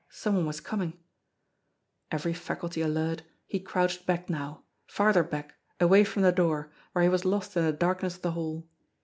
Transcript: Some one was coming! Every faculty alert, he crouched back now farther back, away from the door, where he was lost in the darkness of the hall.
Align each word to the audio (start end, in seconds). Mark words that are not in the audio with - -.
Some 0.09 0.35
one 0.35 0.47
was 0.47 0.59
coming! 0.59 0.97
Every 2.09 2.33
faculty 2.33 2.81
alert, 2.81 3.21
he 3.45 3.59
crouched 3.59 4.07
back 4.07 4.31
now 4.31 4.63
farther 4.87 5.21
back, 5.23 5.53
away 5.79 6.03
from 6.05 6.23
the 6.23 6.31
door, 6.31 6.71
where 6.93 7.03
he 7.03 7.09
was 7.09 7.23
lost 7.23 7.55
in 7.55 7.63
the 7.65 7.71
darkness 7.71 8.15
of 8.15 8.23
the 8.23 8.31
hall. 8.31 8.67